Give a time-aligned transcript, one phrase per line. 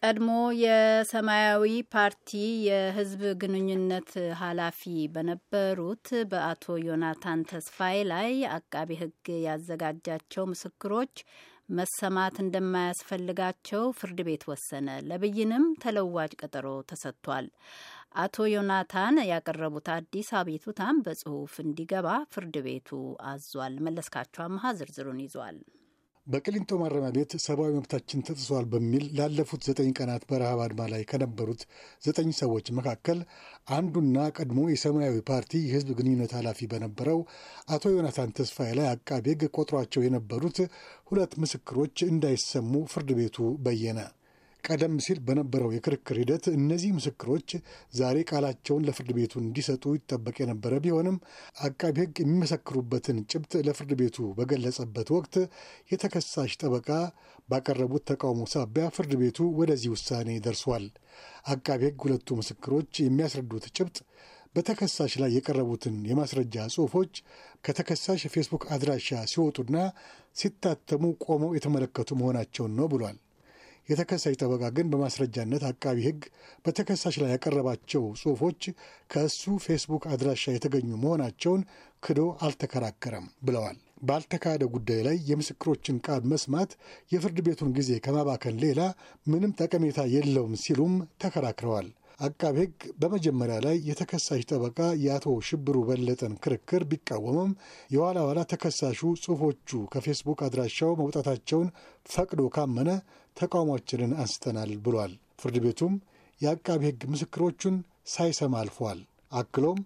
[0.00, 2.30] ቀድሞ የሰማያዊ ፓርቲ
[2.66, 4.80] የሕዝብ ግንኙነት ኃላፊ
[5.14, 9.16] በነበሩት በአቶ ዮናታን ተስፋዬ ላይ አቃቢ ሕግ
[9.46, 11.14] ያዘጋጃቸው ምስክሮች
[11.70, 17.48] መሰማት እንደማያስፈልጋቸው ፍርድ ቤት ወሰነ። ለብይንም ተለዋጭ ቀጠሮ ተሰጥቷል።
[18.18, 22.90] አቶ ዮናታን ያቀረቡት አዲስ አቤቱታም በጽሁፍ እንዲገባ ፍርድ ቤቱ
[23.28, 25.58] አዟል። መለስካቸው አመሀ ዝርዝሩን ይዟል።
[26.28, 31.62] በቅሊንጦ ማረሚያ ቤት ሰብአዊ መብታችን ተጥሷል በሚል ላለፉት ዘጠኝ ቀናት በረሃብ አድማ ላይ ከነበሩት
[32.06, 33.20] ዘጠኝ ሰዎች መካከል
[33.76, 37.20] አንዱና ቀድሞ የሰማያዊ ፓርቲ የሕዝብ ግንኙነት ኃላፊ በነበረው
[37.68, 40.60] አቶ ዮናታን ተስፋዬ ላይ አቃቤ ሕግ ቆጥሯቸው የነበሩት
[41.10, 43.36] ሁለት ምስክሮች እንዳይሰሙ ፍርድ ቤቱ
[43.66, 44.00] በየነ።
[44.64, 47.50] ቀደም ሲል በነበረው የክርክር ሂደት እነዚህ ምስክሮች
[47.94, 51.16] ዛሬ ቃላቸውን ለፍርድ ቤቱ እንዲሰጡ ይጠበቅ የነበረ ቢሆንም
[51.66, 55.36] አቃቢ ሕግ የሚመሰክሩበትን ጭብጥ ለፍርድ ቤቱ በገለጸበት ወቅት
[55.92, 56.88] የተከሳሽ ጠበቃ
[57.48, 60.86] ባቀረቡት ተቃውሞ ሳቢያ ፍርድ ቤቱ ወደዚህ ውሳኔ ደርሷል።
[61.52, 63.96] አቃቢ ሕግ ሁለቱ ምስክሮች የሚያስረዱት ጭብጥ
[64.54, 67.14] በተከሳሽ ላይ የቀረቡትን የማስረጃ ጽሑፎች
[67.64, 69.76] ከተከሳሽ የፌስቡክ አድራሻ ሲወጡና
[70.36, 73.18] ሲታተሙ ቆመው የተመለከቱ መሆናቸውን ነው ብሏል።
[73.88, 76.20] የተከሳሽ ጠበቃ ግን በማስረጃነት አቃቢ ሕግ
[76.64, 78.62] በተከሳሽ ላይ ያቀረባቸው ጽሑፎች
[79.10, 81.62] ከእሱ ፌስቡክ አድራሻ የተገኙ መሆናቸውን
[82.02, 86.72] ክዶ አልተከራከረም ብለዋል። ባልተካሄደ ጉዳይ ላይ የምስክሮችን ቃል መስማት
[87.12, 88.80] የፍርድ ቤቱን ጊዜ ከማባከን ሌላ
[89.26, 96.82] ምንም ጠቀሜታ የለውም ሲሉም ተከራክረዋል። አቃቤ ሕግ በመጀመሪያ ላይ የተከሳሽ ጠበቃ የአቶ ሽብሩ በለጠን ክርክር
[96.90, 97.50] ቢቃወምም
[97.94, 101.68] የኋላ ኋላ ተከሳሹ ጽሑፎቹ ከፌስቡክ አድራሻው መውጣታቸውን
[102.10, 102.90] ፈቅዶ ካመነ
[103.38, 105.94] ተቃውሟችንን አንስተናል ብሏል። ፍርድ ቤቱም
[106.40, 107.76] የአቃቢ ሕግ ምስክሮቹን
[108.12, 108.98] ሳይሰማ አልፏል።
[109.32, 109.78] አክሎም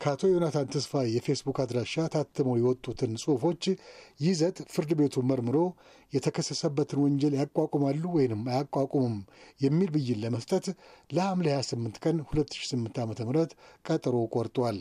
[0.00, 3.62] ከአቶ ዮናታን ተስፋ የፌስቡክ አድራሻ ታትመው የወጡትን ጽሑፎች
[4.20, 5.56] ይዘት ፍርድ ቤቱ መርምሮ
[6.12, 9.16] የተከሰሰበትን ወንጀል ያቋቁማሉ ወይንም አያቋቁሙም
[9.60, 10.66] የሚል ብይን ለመስጠት
[11.10, 13.46] ለሐምሌ 28 ቀን 2008 ዓ ም
[13.86, 14.78] ቀጠሮ ቆርጧል።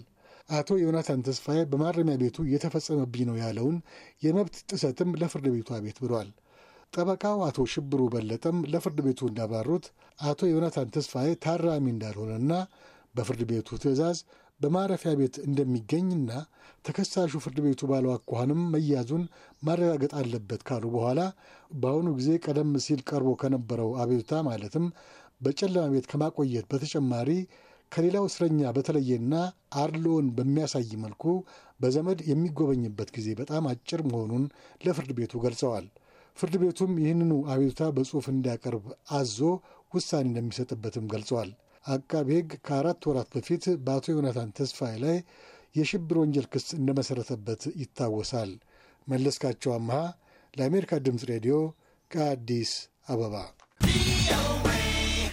[0.49, 3.77] አቶ ዮናታን ተስፋዬ በማረሚያ ቤቱ እየተፈጸመብኝ ነው ያለውን
[4.23, 6.29] የመብት ጥሰትም ለፍርድ ቤቱ አቤት ብሏል።
[6.93, 9.85] ጠበቃው አቶ ሽብሩ በለጠም ለፍርድ ቤቱ እንዳብራሩት
[10.23, 12.53] አቶ ዮናታን ተስፋዬ ታራሚ እንዳልሆነና
[13.15, 14.17] በፍርድ ቤቱ ትዕዛዝ
[14.61, 16.29] በማረፊያ ቤት እንደሚገኝና
[16.85, 19.23] ተከሳሹ ፍርድ ቤቱ ባለው አኳኋንም መያዙን
[19.63, 21.19] ማረጋገጥ አለበት ካሉ በኋላ
[21.75, 24.85] በአሁኑ ጊዜ ቀደም ሲል ቀርቦ ከነበረው አቤቱታ ማለትም
[25.41, 27.29] በጨለማ ቤት ከማቆየት በተጨማሪ
[27.91, 29.33] ከሌላው እስረኛ በተለየና
[29.81, 31.23] አድሎን በሚያሳይ መልኩ
[31.79, 34.43] በዘመድ የሚጎበኝበት ጊዜ በጣም አጭር መሆኑን
[34.81, 35.85] ለፍርድ ቤቱ ገልጸዋል።
[36.37, 39.37] ፍርድ ቤቱም ይህንኑ አቤቱታ በጽሑፍ እንዲያቀርብ አዞ
[39.91, 41.49] ውሳኔ እንደሚሰጥበትም ገልጸዋል።
[41.85, 45.17] አቃቢ ሕግ ከአራት ወራት በፊት በአቶ ዮናታን ተስፋዬ ላይ
[45.75, 48.51] የሽብር ወንጀል ክስ እንደመሠረተበት ይታወሳል።
[49.07, 49.97] መለስካቸው አምሃ
[50.53, 51.55] ለአሜሪካ ድምፅ ሬዲዮ
[52.11, 52.73] ከአዲስ
[53.07, 53.35] አበባ